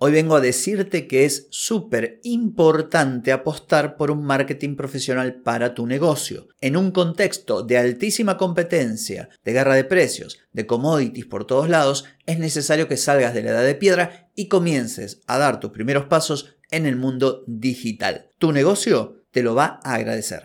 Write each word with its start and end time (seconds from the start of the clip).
Hoy 0.00 0.12
vengo 0.12 0.36
a 0.36 0.40
decirte 0.40 1.08
que 1.08 1.24
es 1.24 1.48
súper 1.50 2.20
importante 2.22 3.32
apostar 3.32 3.96
por 3.96 4.12
un 4.12 4.24
marketing 4.24 4.76
profesional 4.76 5.40
para 5.42 5.74
tu 5.74 5.88
negocio. 5.88 6.46
En 6.60 6.76
un 6.76 6.92
contexto 6.92 7.64
de 7.64 7.78
altísima 7.78 8.36
competencia, 8.36 9.28
de 9.44 9.52
guerra 9.52 9.74
de 9.74 9.82
precios, 9.82 10.38
de 10.52 10.66
commodities 10.66 11.26
por 11.26 11.48
todos 11.48 11.68
lados, 11.68 12.04
es 12.26 12.38
necesario 12.38 12.86
que 12.86 12.96
salgas 12.96 13.34
de 13.34 13.42
la 13.42 13.50
edad 13.50 13.64
de 13.64 13.74
piedra 13.74 14.30
y 14.36 14.46
comiences 14.46 15.20
a 15.26 15.36
dar 15.36 15.58
tus 15.58 15.72
primeros 15.72 16.04
pasos 16.04 16.54
en 16.70 16.86
el 16.86 16.94
mundo 16.94 17.42
digital. 17.48 18.30
Tu 18.38 18.52
negocio 18.52 19.24
te 19.32 19.42
lo 19.42 19.56
va 19.56 19.80
a 19.82 19.94
agradecer. 19.94 20.44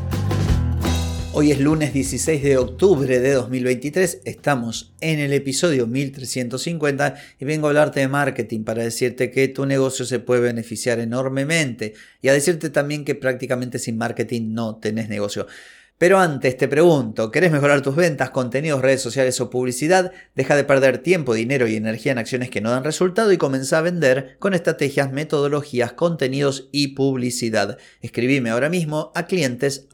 Hoy 1.33 1.53
es 1.53 1.61
lunes 1.61 1.93
16 1.93 2.43
de 2.43 2.57
octubre 2.57 3.21
de 3.21 3.31
2023, 3.31 4.23
estamos 4.25 4.93
en 4.99 5.19
el 5.19 5.31
episodio 5.31 5.87
1350 5.87 7.15
y 7.39 7.45
vengo 7.45 7.67
a 7.67 7.69
hablarte 7.69 8.01
de 8.01 8.09
marketing 8.09 8.65
para 8.65 8.83
decirte 8.83 9.31
que 9.31 9.47
tu 9.47 9.65
negocio 9.65 10.03
se 10.03 10.19
puede 10.19 10.41
beneficiar 10.41 10.99
enormemente 10.99 11.93
y 12.21 12.27
a 12.27 12.33
decirte 12.33 12.69
también 12.69 13.05
que 13.05 13.15
prácticamente 13.15 13.79
sin 13.79 13.97
marketing 13.97 14.53
no 14.53 14.75
tenés 14.75 15.07
negocio. 15.07 15.47
Pero 15.97 16.19
antes 16.19 16.57
te 16.57 16.67
pregunto, 16.67 17.31
¿querés 17.31 17.51
mejorar 17.51 17.81
tus 17.81 17.95
ventas, 17.95 18.31
contenidos, 18.31 18.81
redes 18.81 19.01
sociales 19.01 19.39
o 19.39 19.49
publicidad? 19.49 20.11
Deja 20.35 20.55
de 20.55 20.63
perder 20.63 20.97
tiempo, 20.97 21.33
dinero 21.33 21.67
y 21.67 21.75
energía 21.75 22.11
en 22.11 22.17
acciones 22.17 22.49
que 22.49 22.59
no 22.59 22.71
dan 22.71 22.83
resultado 22.83 23.31
y 23.31 23.37
comienza 23.37 23.77
a 23.77 23.81
vender 23.81 24.35
con 24.39 24.53
estrategias, 24.53 25.13
metodologías, 25.13 25.93
contenidos 25.93 26.69
y 26.71 26.89
publicidad. 26.89 27.77
Escribime 28.01 28.49
ahora 28.49 28.67
mismo 28.67 29.11
a 29.13 29.27
clientes 29.27 29.87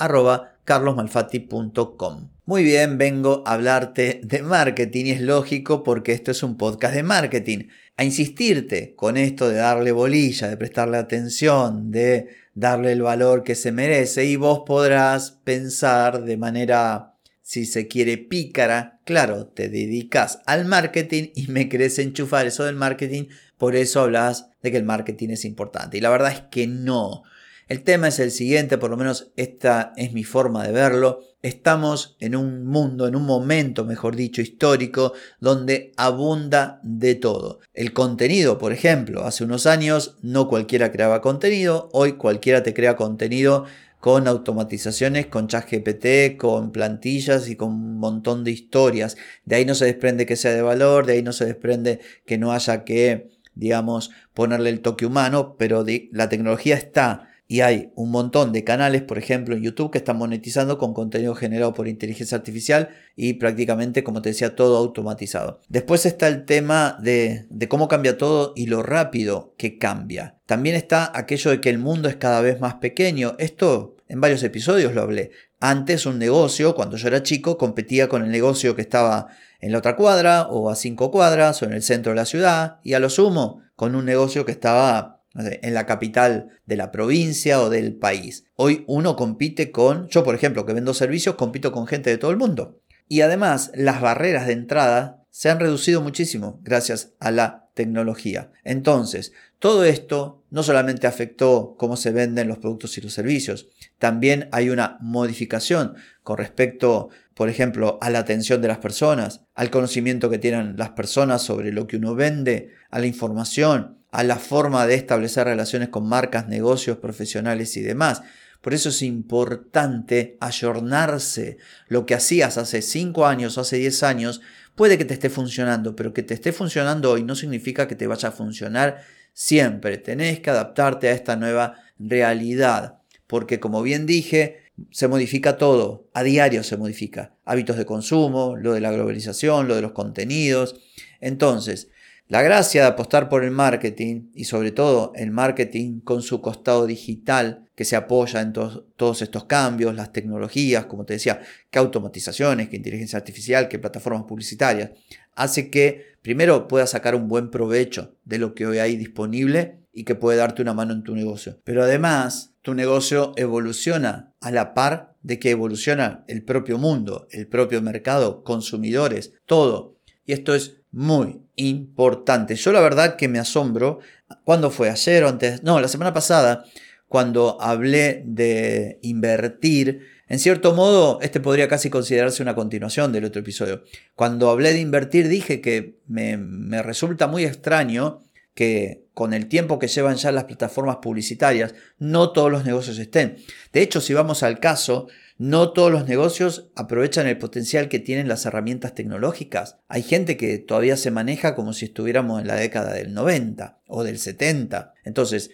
carlosmalfatti.com. 0.67 2.29
Muy 2.45 2.63
bien, 2.63 2.97
vengo 2.97 3.41
a 3.45 3.53
hablarte 3.53 4.19
de 4.21 4.41
marketing 4.41 5.05
y 5.05 5.11
es 5.11 5.21
lógico 5.21 5.81
porque 5.81 6.11
esto 6.11 6.31
es 6.31 6.43
un 6.43 6.57
podcast 6.57 6.93
de 6.93 7.03
marketing. 7.03 7.67
A 7.95 8.03
insistirte 8.03 8.93
con 8.95 9.15
esto 9.15 9.47
de 9.47 9.55
darle 9.55 9.93
bolilla, 9.93 10.49
de 10.49 10.57
prestarle 10.57 10.97
atención, 10.97 11.89
de 11.89 12.27
darle 12.53 12.91
el 12.91 13.01
valor 13.01 13.43
que 13.43 13.55
se 13.55 13.71
merece 13.71 14.25
y 14.25 14.35
vos 14.35 14.63
podrás 14.65 15.31
pensar 15.31 16.25
de 16.25 16.35
manera, 16.35 17.13
si 17.41 17.65
se 17.65 17.87
quiere, 17.87 18.17
pícara. 18.17 18.99
Claro, 19.05 19.47
te 19.47 19.69
dedicas 19.69 20.41
al 20.45 20.65
marketing 20.65 21.29
y 21.33 21.47
me 21.47 21.69
querés 21.69 21.97
enchufar 21.97 22.45
eso 22.45 22.65
del 22.65 22.75
marketing, 22.75 23.27
por 23.57 23.77
eso 23.77 24.01
hablas 24.01 24.49
de 24.61 24.71
que 24.71 24.77
el 24.77 24.83
marketing 24.83 25.29
es 25.29 25.45
importante. 25.45 25.97
Y 25.97 26.01
la 26.01 26.09
verdad 26.09 26.33
es 26.33 26.41
que 26.51 26.67
no. 26.67 27.23
El 27.67 27.83
tema 27.83 28.07
es 28.07 28.19
el 28.19 28.31
siguiente, 28.31 28.77
por 28.77 28.89
lo 28.89 28.95
menos 28.95 29.33
esta 29.35 29.91
es 29.97 30.13
mi 30.13 30.23
forma 30.23 30.65
de 30.65 30.71
verlo. 30.71 31.19
Estamos 31.41 32.15
en 32.21 32.37
un 32.37 32.65
mundo, 32.65 33.09
en 33.09 33.15
un 33.17 33.23
momento, 33.23 33.83
mejor 33.83 34.15
dicho, 34.15 34.41
histórico, 34.41 35.11
donde 35.41 35.91
abunda 35.97 36.79
de 36.83 37.15
todo. 37.15 37.59
El 37.73 37.91
contenido, 37.91 38.57
por 38.57 38.71
ejemplo, 38.71 39.25
hace 39.25 39.43
unos 39.43 39.65
años 39.65 40.15
no 40.21 40.47
cualquiera 40.47 40.93
creaba 40.93 41.19
contenido, 41.19 41.89
hoy 41.91 42.13
cualquiera 42.13 42.63
te 42.63 42.73
crea 42.73 42.95
contenido 42.95 43.65
con 43.99 44.29
automatizaciones, 44.29 45.25
con 45.25 45.49
chat 45.49 45.69
GPT, 45.69 46.37
con 46.37 46.71
plantillas 46.71 47.49
y 47.49 47.57
con 47.57 47.73
un 47.73 47.97
montón 47.97 48.45
de 48.45 48.51
historias. 48.51 49.17
De 49.43 49.57
ahí 49.57 49.65
no 49.65 49.75
se 49.75 49.83
desprende 49.83 50.25
que 50.25 50.37
sea 50.37 50.53
de 50.53 50.61
valor, 50.61 51.05
de 51.05 51.13
ahí 51.13 51.21
no 51.21 51.33
se 51.33 51.45
desprende 51.45 51.99
que 52.25 52.37
no 52.37 52.53
haya 52.53 52.85
que, 52.85 53.29
digamos, 53.55 54.11
ponerle 54.33 54.69
el 54.69 54.79
toque 54.79 55.05
humano, 55.05 55.57
pero 55.57 55.83
la 56.13 56.29
tecnología 56.29 56.77
está 56.77 57.26
y 57.47 57.61
hay 57.61 57.91
un 57.95 58.11
montón 58.11 58.51
de 58.51 58.63
canales, 58.63 59.03
por 59.03 59.17
ejemplo, 59.17 59.55
en 59.55 59.63
YouTube 59.63 59.91
que 59.91 59.99
están 59.99 60.17
monetizando 60.17 60.77
con 60.77 60.93
contenido 60.93 61.33
generado 61.33 61.73
por 61.73 61.87
inteligencia 61.87 62.37
artificial 62.37 62.89
y 63.15 63.33
prácticamente, 63.33 64.03
como 64.03 64.21
te 64.21 64.29
decía, 64.29 64.55
todo 64.55 64.77
automatizado. 64.77 65.61
Después 65.69 66.05
está 66.05 66.27
el 66.27 66.45
tema 66.45 66.97
de, 67.01 67.45
de 67.49 67.67
cómo 67.69 67.87
cambia 67.87 68.17
todo 68.17 68.53
y 68.55 68.65
lo 68.65 68.83
rápido 68.83 69.53
que 69.57 69.77
cambia. 69.77 70.35
También 70.45 70.75
está 70.75 71.11
aquello 71.15 71.51
de 71.51 71.61
que 71.61 71.69
el 71.69 71.77
mundo 71.77 72.09
es 72.09 72.17
cada 72.17 72.41
vez 72.41 72.59
más 72.59 72.75
pequeño. 72.75 73.35
Esto 73.39 73.95
en 74.09 74.19
varios 74.19 74.43
episodios 74.43 74.93
lo 74.93 75.01
hablé. 75.01 75.31
Antes 75.59 76.05
un 76.05 76.19
negocio, 76.19 76.75
cuando 76.75 76.97
yo 76.97 77.07
era 77.07 77.23
chico, 77.23 77.57
competía 77.57 78.09
con 78.09 78.23
el 78.23 78.29
negocio 78.29 78.75
que 78.75 78.81
estaba 78.81 79.27
en 79.59 79.71
la 79.71 79.79
otra 79.79 79.95
cuadra 79.95 80.47
o 80.49 80.69
a 80.69 80.75
cinco 80.75 81.11
cuadras 81.11 81.61
o 81.61 81.65
en 81.65 81.73
el 81.73 81.81
centro 81.81 82.11
de 82.11 82.17
la 82.17 82.25
ciudad 82.25 82.79
y 82.83 82.93
a 82.93 82.99
lo 82.99 83.09
sumo 83.09 83.61
con 83.75 83.95
un 83.95 84.05
negocio 84.05 84.45
que 84.45 84.51
estaba 84.51 85.16
en 85.35 85.73
la 85.73 85.85
capital 85.85 86.49
de 86.65 86.77
la 86.77 86.91
provincia 86.91 87.61
o 87.61 87.69
del 87.69 87.95
país. 87.95 88.45
Hoy 88.55 88.83
uno 88.87 89.15
compite 89.15 89.71
con, 89.71 90.07
yo 90.07 90.23
por 90.23 90.35
ejemplo 90.35 90.65
que 90.65 90.73
vendo 90.73 90.93
servicios, 90.93 91.35
compito 91.35 91.71
con 91.71 91.87
gente 91.87 92.09
de 92.09 92.17
todo 92.17 92.31
el 92.31 92.37
mundo. 92.37 92.81
Y 93.07 93.21
además 93.21 93.71
las 93.75 94.01
barreras 94.01 94.47
de 94.47 94.53
entrada 94.53 95.23
se 95.29 95.49
han 95.49 95.59
reducido 95.59 96.01
muchísimo 96.01 96.59
gracias 96.63 97.13
a 97.19 97.31
la 97.31 97.69
tecnología. 97.75 98.51
Entonces, 98.63 99.33
todo 99.59 99.85
esto 99.85 100.43
no 100.49 100.63
solamente 100.63 101.07
afectó 101.07 101.75
cómo 101.77 101.95
se 101.95 102.11
venden 102.11 102.47
los 102.47 102.57
productos 102.57 102.97
y 102.97 103.01
los 103.01 103.13
servicios, 103.13 103.67
también 103.99 104.49
hay 104.51 104.69
una 104.69 104.97
modificación 104.99 105.95
con 106.23 106.37
respecto, 106.37 107.09
por 107.33 107.49
ejemplo, 107.49 107.99
a 108.01 108.09
la 108.09 108.19
atención 108.19 108.61
de 108.61 108.67
las 108.67 108.79
personas, 108.79 109.41
al 109.53 109.69
conocimiento 109.69 110.29
que 110.29 110.39
tienen 110.39 110.75
las 110.75 110.89
personas 110.89 111.43
sobre 111.43 111.71
lo 111.71 111.87
que 111.87 111.97
uno 111.97 112.15
vende, 112.15 112.71
a 112.89 112.99
la 112.99 113.05
información, 113.05 113.96
a 114.17 114.23
la 114.23 114.37
forma 114.37 114.87
de 114.87 114.95
establecer 114.95 115.45
relaciones 115.45 115.89
con 115.89 116.09
marcas, 116.09 116.47
negocios, 116.47 116.97
profesionales 116.97 117.77
y 117.77 117.81
demás. 117.81 118.23
Por 118.61 118.73
eso 118.73 118.89
es 118.89 119.03
importante 119.03 120.37
ayornarse. 120.39 121.59
Lo 121.87 122.07
que 122.07 122.15
hacías 122.15 122.57
hace 122.57 122.81
5 122.81 123.27
años 123.27 123.55
o 123.55 123.61
hace 123.61 123.77
10 123.77 124.01
años 124.01 124.41
puede 124.73 124.97
que 124.97 125.05
te 125.05 125.13
esté 125.13 125.29
funcionando, 125.29 125.95
pero 125.95 126.13
que 126.13 126.23
te 126.23 126.33
esté 126.33 126.51
funcionando 126.51 127.11
hoy 127.11 127.21
no 127.21 127.35
significa 127.35 127.87
que 127.87 127.93
te 127.93 128.07
vaya 128.07 128.29
a 128.29 128.31
funcionar 128.31 129.03
siempre. 129.33 129.99
Tenés 129.99 130.39
que 130.39 130.49
adaptarte 130.49 131.09
a 131.09 131.11
esta 131.11 131.35
nueva 131.35 131.75
realidad. 131.99 132.97
Porque 133.27 133.59
como 133.59 133.83
bien 133.83 134.07
dije, 134.07 134.63
se 134.89 135.07
modifica 135.07 135.59
todo, 135.59 136.09
a 136.15 136.23
diario 136.23 136.63
se 136.63 136.77
modifica. 136.77 137.35
Hábitos 137.45 137.77
de 137.77 137.85
consumo, 137.85 138.55
lo 138.57 138.73
de 138.73 138.81
la 138.81 138.91
globalización, 138.91 139.67
lo 139.67 139.75
de 139.75 139.83
los 139.83 139.91
contenidos. 139.91 140.73
Entonces, 141.19 141.89
la 142.27 142.41
gracia 142.41 142.81
de 142.81 142.87
apostar 142.87 143.29
por 143.29 143.43
el 143.43 143.51
marketing 143.51 144.29
y 144.33 144.43
sobre 144.43 144.71
todo 144.71 145.13
el 145.15 145.31
marketing 145.31 146.01
con 146.01 146.21
su 146.21 146.41
costado 146.41 146.85
digital 146.85 147.67
que 147.73 147.85
se 147.85 147.95
apoya 147.95 148.41
en 148.41 148.53
todos 148.53 149.21
estos 149.21 149.45
cambios, 149.45 149.95
las 149.95 150.11
tecnologías, 150.11 150.87
como 150.87 151.05
te 151.05 151.13
decía, 151.13 151.41
que 151.69 151.79
automatizaciones, 151.79 152.69
que 152.69 152.75
inteligencia 152.75 153.17
artificial, 153.17 153.69
que 153.69 153.79
plataformas 153.79 154.23
publicitarias, 154.23 154.91
hace 155.35 155.69
que 155.69 156.05
primero 156.21 156.67
puedas 156.67 156.89
sacar 156.89 157.15
un 157.15 157.27
buen 157.27 157.49
provecho 157.49 158.15
de 158.25 158.39
lo 158.39 158.55
que 158.55 158.65
hoy 158.65 158.79
hay 158.79 158.97
disponible 158.97 159.77
y 159.93 160.03
que 160.03 160.15
puede 160.15 160.37
darte 160.37 160.61
una 160.61 160.73
mano 160.73 160.93
en 160.93 161.03
tu 161.03 161.15
negocio. 161.15 161.59
Pero 161.63 161.83
además, 161.83 162.53
tu 162.61 162.73
negocio 162.73 163.33
evoluciona 163.37 164.33
a 164.41 164.51
la 164.51 164.73
par 164.73 165.15
de 165.21 165.39
que 165.39 165.51
evoluciona 165.51 166.25
el 166.27 166.43
propio 166.43 166.77
mundo, 166.77 167.27
el 167.31 167.47
propio 167.47 167.81
mercado, 167.81 168.43
consumidores, 168.43 169.33
todo. 169.45 169.95
Y 170.25 170.33
esto 170.33 170.53
es 170.53 170.77
muy 170.91 171.41
importante. 171.55 172.55
Yo 172.55 172.71
la 172.71 172.81
verdad 172.81 173.15
que 173.15 173.27
me 173.27 173.39
asombro. 173.39 173.99
¿Cuándo 174.43 174.71
fue? 174.71 174.89
¿Ayer 174.89 175.23
o 175.23 175.29
antes? 175.29 175.63
No, 175.63 175.79
la 175.79 175.87
semana 175.87 176.13
pasada, 176.13 176.65
cuando 177.07 177.61
hablé 177.61 178.23
de 178.25 178.99
invertir. 179.01 180.01
En 180.27 180.39
cierto 180.39 180.73
modo, 180.73 181.19
este 181.21 181.39
podría 181.39 181.67
casi 181.67 181.89
considerarse 181.89 182.43
una 182.43 182.55
continuación 182.55 183.11
del 183.11 183.25
otro 183.25 183.41
episodio. 183.41 183.83
Cuando 184.15 184.49
hablé 184.49 184.73
de 184.73 184.79
invertir 184.79 185.27
dije 185.29 185.61
que 185.61 185.99
me, 186.07 186.37
me 186.37 186.83
resulta 186.83 187.27
muy 187.27 187.45
extraño 187.45 188.21
que 188.53 189.06
con 189.17 189.33
el 189.33 189.47
tiempo 189.47 189.79
que 189.79 189.87
llevan 189.87 190.15
ya 190.17 190.31
las 190.31 190.43
plataformas 190.43 190.97
publicitarias, 190.97 191.73
no 191.97 192.33
todos 192.33 192.51
los 192.51 192.65
negocios 192.65 192.99
estén. 192.99 193.37
De 193.73 193.81
hecho, 193.81 193.99
si 193.99 194.13
vamos 194.13 194.43
al 194.43 194.59
caso, 194.59 195.07
no 195.39 195.71
todos 195.71 195.91
los 195.91 196.07
negocios 196.07 196.69
aprovechan 196.75 197.25
el 197.25 197.39
potencial 197.39 197.89
que 197.89 197.97
tienen 197.97 198.27
las 198.27 198.45
herramientas 198.45 198.93
tecnológicas. 198.93 199.79
Hay 199.87 200.03
gente 200.03 200.37
que 200.37 200.59
todavía 200.59 200.97
se 200.97 201.09
maneja 201.09 201.55
como 201.55 201.73
si 201.73 201.85
estuviéramos 201.85 202.39
en 202.39 202.45
la 202.45 202.57
década 202.57 202.93
del 202.93 203.15
90 203.15 203.79
o 203.87 204.03
del 204.03 204.19
70. 204.19 204.93
Entonces, 205.03 205.49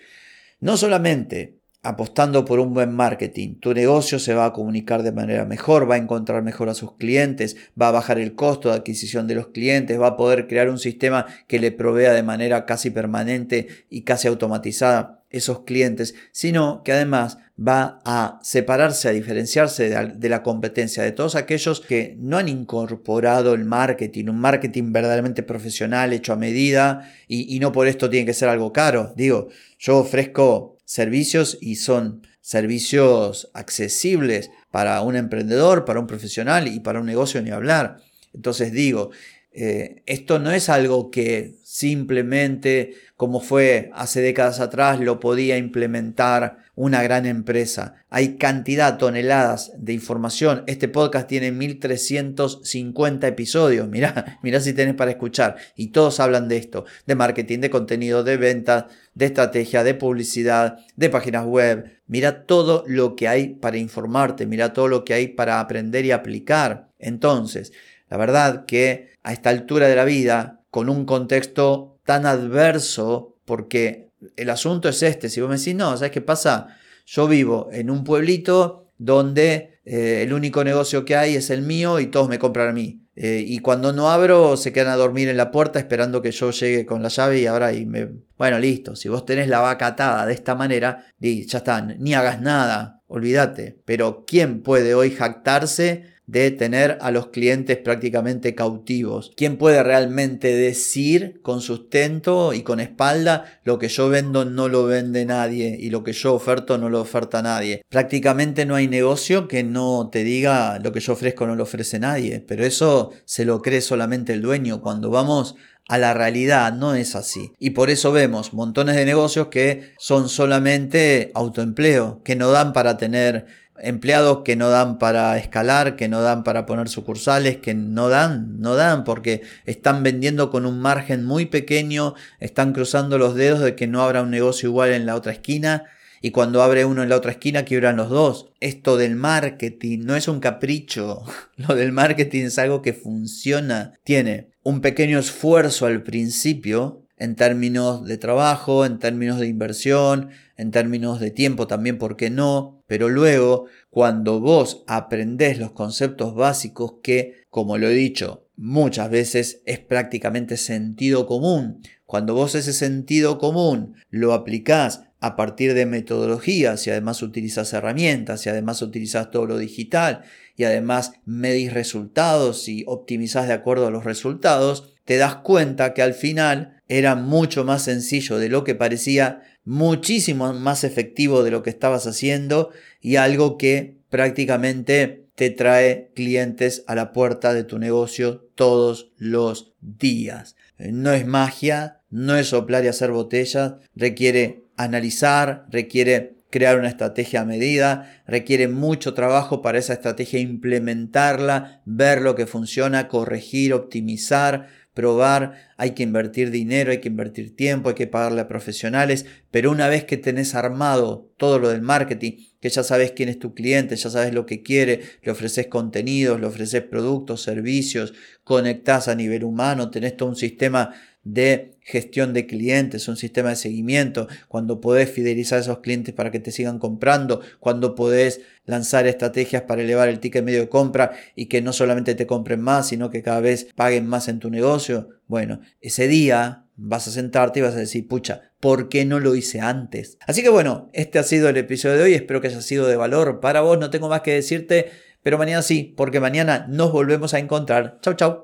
no 0.60 0.76
solamente 0.76 1.62
apostando 1.84 2.46
por 2.46 2.62
un 2.62 2.74
buen 2.74 2.96
marketing. 2.96 3.56
Tu 3.60 3.74
negocio 3.74 4.18
se 4.18 4.34
va 4.34 4.46
a 4.46 4.54
comunicar 4.54 5.04
de 5.04 5.12
manera 5.12 5.46
mejor, 5.46 5.90
va 5.90 5.96
a 5.96 5.98
encontrar 5.98 6.42
mejor 6.42 6.70
a 6.70 6.74
sus 6.74 6.94
clientes, 6.94 7.58
va 7.80 7.90
a 7.90 7.92
bajar 7.92 8.20
el 8.20 8.36
costo 8.36 8.70
de 8.70 8.76
adquisición 8.76 9.28
de 9.28 9.36
los 9.36 9.48
clientes, 9.48 10.00
va 10.00 10.08
a 10.08 10.18
poder 10.18 10.48
crear 10.48 10.70
un 10.70 10.80
sistema 10.80 11.26
que 11.48 11.60
le 11.60 11.74
provea 11.74 12.14
de 12.14 12.24
manera 12.24 12.66
casi 12.66 12.90
permanente 12.90 13.68
y 13.90 14.02
casi 14.04 14.30
automatizada 14.30 15.20
esos 15.30 15.62
clientes, 15.62 16.16
sino 16.32 16.84
que 16.84 16.94
además 16.94 17.40
va 17.60 18.00
a 18.06 18.40
separarse, 18.44 19.10
a 19.10 19.12
diferenciarse 19.12 19.90
de 19.90 20.30
la 20.30 20.44
competencia 20.44 21.04
de 21.04 21.12
todos 21.12 21.36
aquellos 21.36 21.82
que 21.82 22.16
no 22.20 22.38
han 22.38 22.48
incorporado 22.48 23.56
el 23.56 23.66
marketing, 23.66 24.30
un 24.30 24.40
marketing 24.40 24.92
verdaderamente 24.94 25.44
profesional, 25.44 26.14
hecho 26.14 26.34
a 26.34 26.38
medida, 26.38 27.12
y, 27.28 27.54
y 27.54 27.60
no 27.60 27.72
por 27.72 27.88
esto 27.88 28.10
tiene 28.10 28.28
que 28.28 28.34
ser 28.34 28.48
algo 28.48 28.72
caro. 28.72 29.12
Digo, 29.16 29.50
yo 29.80 29.98
ofrezco 29.98 30.73
servicios 30.94 31.58
y 31.60 31.78
son 31.78 32.22
servicios 32.40 33.50
accesibles 33.56 34.52
para 34.70 35.02
un 35.02 35.16
emprendedor, 35.16 35.86
para 35.86 36.00
un 36.00 36.06
profesional 36.06 36.68
y 36.68 36.82
para 36.82 37.00
un 37.00 37.08
negocio 37.08 37.42
ni 37.42 37.50
hablar. 37.50 37.98
Entonces 38.32 38.72
digo, 38.72 39.10
eh, 39.56 40.02
esto 40.08 40.40
no 40.40 40.52
es 40.52 40.68
algo 40.68 41.12
que 41.12 41.56
simplemente, 41.64 42.96
como 43.16 43.40
fue 43.40 43.92
hace 43.94 44.22
décadas 44.22 44.60
atrás, 44.60 45.00
lo 45.00 45.20
podía 45.20 45.58
implementar 45.58 46.58
una 46.76 47.04
gran 47.04 47.28
empresa. 47.28 47.96
Hay 48.10 48.38
cantidad, 48.38 48.98
toneladas 48.98 49.72
de 49.78 49.94
información. 49.94 50.64
Este 50.66 50.88
podcast 50.88 51.28
tiene 51.28 51.52
1350 51.52 53.28
episodios. 53.28 53.88
Mirá, 53.88 54.40
mirá 54.42 54.60
si 54.60 54.74
tenés 54.74 54.96
para 54.96 55.12
escuchar. 55.12 55.58
Y 55.76 55.88
todos 55.88 56.20
hablan 56.20 56.48
de 56.48 56.58
esto, 56.58 56.86
de 57.06 57.16
marketing, 57.16 57.60
de 57.60 57.70
contenido, 57.70 58.24
de 58.24 58.38
ventas, 58.38 58.86
de 59.14 59.26
estrategia, 59.26 59.84
de 59.84 59.94
publicidad, 59.94 60.80
de 60.96 61.10
páginas 61.10 61.46
web. 61.46 62.02
Mira 62.08 62.46
todo 62.46 62.84
lo 62.88 63.16
que 63.16 63.28
hay 63.28 63.50
para 63.50 63.78
informarte, 63.78 64.48
mira 64.48 64.74
todo 64.74 64.88
lo 64.88 65.06
que 65.06 65.14
hay 65.14 65.28
para 65.28 65.60
aprender 65.60 66.06
y 66.06 66.12
aplicar. 66.12 66.90
Entonces, 66.98 67.72
la 68.14 68.20
verdad 68.20 68.66
que 68.68 69.10
a 69.24 69.34
esta 69.34 69.50
altura 69.50 69.88
de 69.88 69.96
la 69.96 70.06
vida, 70.06 70.62
con 70.70 70.88
un 70.88 71.04
contexto 71.04 71.98
tan 72.06 72.28
adverso, 72.28 73.40
porque 73.44 74.12
el 74.36 74.52
asunto 74.52 74.88
es 74.88 75.02
este, 75.02 75.30
si 75.30 75.42
vos 75.42 75.50
me 75.50 75.58
decís, 75.58 75.74
no, 75.74 75.98
¿sabes 75.98 76.12
qué 76.12 76.22
pasa? 76.22 76.68
Yo 77.08 77.28
vivo 77.28 77.70
en 77.72 77.90
un 77.90 78.04
pueblito 78.04 78.86
donde 79.00 79.80
eh, 79.84 80.22
el 80.22 80.32
único 80.32 80.64
negocio 80.64 81.06
que 81.06 81.16
hay 81.16 81.34
es 81.34 81.50
el 81.50 81.64
mío 81.64 82.00
y 82.00 82.06
todos 82.06 82.30
me 82.30 82.38
compran 82.38 82.70
a 82.70 82.72
mí. 82.72 83.02
Eh, 83.16 83.44
y 83.48 83.58
cuando 83.58 83.94
no 83.94 84.12
abro, 84.12 84.58
se 84.58 84.72
quedan 84.72 84.90
a 84.94 84.96
dormir 84.96 85.28
en 85.28 85.38
la 85.38 85.50
puerta 85.50 85.80
esperando 85.80 86.22
que 86.22 86.30
yo 86.30 86.52
llegue 86.52 86.86
con 86.86 87.02
la 87.02 87.10
llave 87.10 87.40
y 87.40 87.48
ahora 87.48 87.74
y 87.74 87.88
me... 87.88 88.12
Bueno, 88.38 88.60
listo, 88.60 88.96
si 88.96 89.10
vos 89.10 89.26
tenés 89.26 89.48
la 89.48 89.60
vaca 89.60 89.88
atada 89.88 90.28
de 90.28 90.34
esta 90.34 90.54
manera, 90.54 91.08
ya 91.20 91.58
está, 91.58 91.82
ni 91.82 92.14
hagas 92.14 92.42
nada, 92.42 93.02
olvídate. 93.08 93.82
Pero 93.86 94.24
¿quién 94.28 94.62
puede 94.62 94.94
hoy 94.94 95.10
jactarse 95.10 96.13
de 96.26 96.52
tener 96.52 96.98
a 97.02 97.12
los 97.12 97.28
clientes 97.28 97.78
prácticamente 97.78 98.56
cautivos. 98.56 99.32
¿Quién 99.36 99.58
puede 99.58 99.84
realmente 99.84 100.56
decir 100.56 101.42
con 101.42 101.62
sustento 101.62 102.54
y 102.54 102.62
con 102.64 102.80
espalda 102.80 103.60
lo 103.64 103.78
que 103.78 103.90
yo 103.90 104.10
vendo 104.10 104.46
no 104.46 104.70
lo 104.70 104.86
vende 104.86 105.26
nadie 105.26 105.78
y 105.80 105.90
lo 105.90 106.04
que 106.04 106.14
yo 106.14 106.34
oferto 106.34 106.78
no 106.78 106.90
lo 106.90 107.02
oferta 107.02 107.42
nadie? 107.42 107.84
Prácticamente 107.90 108.66
no 108.66 108.76
hay 108.76 108.88
negocio 108.88 109.48
que 109.48 109.64
no 109.64 110.10
te 110.12 110.24
diga 110.24 110.80
lo 110.80 110.92
que 110.92 111.02
yo 111.02 111.14
ofrezco 111.14 111.46
no 111.46 111.56
lo 111.56 111.64
ofrece 111.64 112.00
nadie, 112.00 112.44
pero 112.48 112.66
eso 112.66 113.12
se 113.26 113.46
lo 113.46 113.62
cree 113.62 113.82
solamente 113.82 114.34
el 114.34 114.42
dueño. 114.42 114.82
Cuando 114.82 115.10
vamos 115.10 115.56
a 115.88 115.98
la 115.98 116.14
realidad 116.14 116.74
no 116.74 116.96
es 116.96 117.16
así. 117.16 117.52
Y 117.60 117.72
por 117.72 117.90
eso 117.90 118.12
vemos 118.12 118.54
montones 118.54 118.96
de 118.96 119.06
negocios 119.06 119.48
que 119.48 119.94
son 119.98 120.30
solamente 120.30 121.32
autoempleo, 121.34 122.22
que 122.24 122.36
no 122.36 122.52
dan 122.52 122.74
para 122.74 122.98
tener 122.98 123.46
empleados 123.82 124.40
que 124.44 124.56
no 124.56 124.70
dan 124.70 124.98
para 125.00 125.38
escalar, 125.38 125.96
que 125.96 126.08
no 126.08 126.22
dan 126.22 126.44
para 126.44 126.66
poner 126.66 126.90
sucursales, 126.90 127.58
que 127.58 127.74
no 127.74 128.10
dan, 128.10 128.60
no 128.60 128.76
dan 128.76 129.04
porque 129.04 129.42
están 129.66 130.04
vendiendo 130.04 130.52
con 130.52 130.66
un 130.66 130.80
margen 130.80 131.26
muy 131.26 131.46
pequeño, 131.46 132.16
están 132.40 132.74
cruzando 132.74 133.18
los 133.18 133.36
dedos 133.36 133.62
de 133.62 133.76
que 133.76 133.88
no 133.88 134.02
habrá 134.02 134.22
un 134.22 134.32
negocio 134.32 134.70
igual 134.70 134.92
en 134.92 135.06
la 135.06 135.16
otra 135.16 135.32
esquina 135.32 135.86
y 136.22 136.32
cuando 136.32 136.64
abre 136.64 136.86
uno 136.86 137.04
en 137.04 137.10
la 137.10 137.18
otra 137.18 137.32
esquina 137.32 137.66
quiebran 137.66 137.98
los 137.98 138.10
dos. 138.10 138.50
Esto 138.62 138.96
del 138.96 139.16
marketing 139.16 140.00
no 140.06 140.16
es 140.16 140.28
un 140.28 140.40
capricho, 140.40 141.24
lo 141.58 141.76
del 141.76 141.92
marketing 141.92 142.46
es 142.46 142.58
algo 142.60 142.82
que 142.82 142.94
funciona, 142.94 143.94
tiene 144.04 144.52
un 144.64 144.80
pequeño 144.80 145.20
esfuerzo 145.20 145.86
al 145.86 146.04
principio 146.04 147.03
en 147.18 147.36
términos 147.36 148.06
de 148.06 148.18
trabajo, 148.18 148.86
en 148.86 149.00
términos 149.00 149.40
de 149.40 149.48
inversión, 149.48 150.30
en 150.58 150.72
términos 150.72 151.20
de 151.20 151.32
tiempo 151.32 151.68
también, 151.68 151.98
¿por 151.98 152.16
qué 152.16 152.30
no? 152.30 152.82
Pero 152.88 153.10
luego, 153.10 153.66
cuando 153.90 154.40
vos 154.40 154.84
aprendés 154.88 155.60
los 155.60 155.72
conceptos 155.72 156.36
básicos 156.36 156.96
que, 157.02 157.46
como 157.50 157.78
lo 157.78 157.88
he 157.88 157.94
dicho 157.94 158.48
muchas 158.56 159.10
veces, 159.10 159.62
es 159.66 159.80
prácticamente 159.80 160.58
sentido 160.58 161.26
común, 161.26 161.82
cuando 162.06 162.36
vos 162.36 162.54
ese 162.56 162.74
sentido 162.74 163.40
común 163.40 163.96
lo 164.10 164.34
aplicás 164.34 165.02
a 165.20 165.36
partir 165.36 165.74
de 165.74 165.86
metodologías 165.86 166.86
y 166.86 166.90
además 166.90 167.22
utilizas 167.24 167.72
herramientas 167.74 168.46
y 168.46 168.50
además 168.50 168.82
utilizas 168.82 169.32
todo 169.32 169.46
lo 169.46 169.58
digital 169.58 170.22
y 170.58 170.66
además 170.66 171.14
medís 171.26 171.74
resultados 171.74 172.68
y 172.68 172.84
optimizás 172.88 173.48
de 173.48 173.54
acuerdo 173.54 173.88
a 173.88 173.90
los 173.92 174.04
resultados, 174.04 174.93
te 175.06 175.18
das 175.18 175.36
cuenta 175.38 175.94
que 175.94 176.02
al 176.02 176.14
final 176.14 176.82
era 176.88 177.16
mucho 177.16 177.64
más 177.64 177.84
sencillo 177.84 178.38
de 178.38 178.50
lo 178.50 178.64
que 178.64 178.76
parecía, 178.76 179.42
muchísimo 179.66 180.54
más 180.54 180.84
efectivo 180.84 181.44
de 181.44 181.52
lo 181.52 181.64
que 181.64 181.70
estabas 181.70 182.06
haciendo 182.08 182.72
y 183.02 183.16
algo 183.16 183.58
que 183.58 183.98
prácticamente 184.10 185.26
te 185.36 185.50
trae 185.50 186.12
clientes 186.16 186.84
a 186.88 186.96
la 186.96 187.12
puerta 187.12 187.54
de 187.54 187.64
tu 187.64 187.80
negocio 187.80 188.50
todos 188.56 189.12
los 189.18 189.74
días. 189.82 190.56
No 190.78 191.12
es 191.12 191.26
magia, 191.26 192.02
no 192.10 192.36
es 192.36 192.48
soplar 192.48 192.86
y 192.86 192.90
hacer 192.90 193.12
botellas, 193.12 193.76
requiere 193.96 194.66
analizar, 194.78 195.66
requiere 195.70 196.36
crear 196.54 196.78
una 196.78 196.90
estrategia 196.90 197.42
a 197.42 197.46
medida, 197.46 198.22
requiere 198.28 198.68
mucho 198.68 199.16
trabajo 199.16 199.64
para 199.64 199.80
esa 199.80 199.94
estrategia 199.94 200.40
implementarla, 200.40 201.82
ver 201.86 202.22
lo 202.22 202.36
que 202.36 202.46
funciona, 202.46 203.08
corregir, 203.08 203.74
optimizar, 203.74 204.68
probar, 204.94 205.54
hay 205.78 205.92
que 205.92 206.04
invertir 206.04 206.52
dinero, 206.52 206.92
hay 206.92 207.00
que 207.00 207.08
invertir 207.08 207.56
tiempo, 207.56 207.90
hay 207.90 207.96
que 207.96 208.08
pagarle 208.08 208.42
a 208.42 208.48
profesionales, 208.48 209.26
pero 209.52 209.72
una 209.72 209.88
vez 209.88 210.04
que 210.06 210.18
tenés 210.18 210.56
armado 210.56 211.32
todo 211.38 211.60
lo 211.60 211.70
del 211.70 211.82
marketing, 211.82 212.34
que 212.60 212.70
ya 212.70 212.84
sabes 212.84 213.12
quién 213.12 213.30
es 213.30 213.40
tu 213.40 213.54
cliente, 213.54 213.96
ya 213.96 214.10
sabes 214.10 214.34
lo 214.34 214.46
que 214.46 214.62
quiere, 214.62 215.02
le 215.22 215.32
ofreces 215.32 215.68
contenidos, 215.68 216.40
le 216.40 216.48
ofreces 216.48 216.84
productos, 216.84 217.42
servicios, 217.42 218.14
conectás 218.44 219.08
a 219.08 219.16
nivel 219.16 219.44
humano, 219.44 219.90
tenés 219.90 220.16
todo 220.16 220.30
un 220.30 220.36
sistema 220.36 220.94
de 221.24 221.73
gestión 221.84 222.34
de 222.34 222.46
clientes, 222.46 223.08
un 223.08 223.18
sistema 223.18 223.50
de 223.50 223.56
seguimiento, 223.56 224.28
cuando 224.48 224.82
podés 224.82 225.10
fidelizar 225.10 225.58
a 225.60 225.62
esos 225.62 225.80
clientes 225.80 226.14
para 226.14 226.32
que 226.32 226.40
te 226.40 226.52
sigan 226.52 226.80
comprando, 226.80 227.42
cuando 227.60 227.96
podés 227.96 228.42
lanzar 228.66 229.08
estrategias 229.08 229.64
para 229.64 229.82
elevar 229.82 230.10
el 230.10 230.20
ticket 230.20 230.44
medio 230.44 230.62
de 230.62 230.70
compra 230.70 231.12
y 231.36 231.48
que 231.48 231.62
no 231.62 231.74
solamente 231.74 232.16
te 232.16 232.28
compren 232.28 232.62
más, 232.62 232.88
sino 232.88 233.10
que 233.10 233.22
cada 233.22 233.42
vez 233.42 233.68
paguen 233.76 234.08
más 234.08 234.28
en 234.28 234.40
tu 234.40 234.50
negocio. 234.50 235.10
Bueno, 235.28 235.60
ese 235.82 236.08
día 236.08 236.66
vas 236.76 237.08
a 237.08 237.12
sentarte 237.12 237.60
y 237.60 237.64
vas 237.64 237.76
a 237.76 237.80
decir, 237.80 238.08
pucha, 238.08 238.54
¿por 238.60 238.90
qué 238.90 239.06
no 239.06 239.20
lo 239.20 239.36
hice 239.36 239.60
antes? 239.60 240.18
Así 240.26 240.42
que 240.42 240.50
bueno, 240.50 240.90
este 240.94 241.20
ha 241.20 241.24
sido 241.24 241.50
el 241.50 241.58
episodio 241.58 241.98
de 241.98 242.04
hoy, 242.04 242.14
espero 242.14 242.42
que 242.42 242.48
haya 242.48 242.62
sido 242.62 242.88
de 242.88 242.96
valor 242.96 243.40
para 243.40 243.62
vos, 243.62 243.78
no 243.78 243.90
tengo 243.90 244.10
más 244.10 244.22
que 244.22 244.34
decirte, 244.34 244.92
pero 245.22 245.38
mañana 245.38 245.62
sí, 245.62 245.94
porque 245.96 246.20
mañana 246.20 246.66
nos 246.70 246.92
volvemos 246.92 247.34
a 247.34 247.40
encontrar. 247.40 248.00
Chau, 248.02 248.14
chau. 248.16 248.44